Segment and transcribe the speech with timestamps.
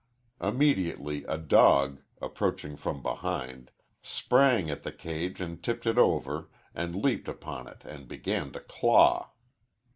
[0.41, 3.69] Immediately a dog, approaching from behind,
[4.01, 8.61] sprang at the cage and tipped it over, and leaped upon it and began to
[8.61, 9.29] claw.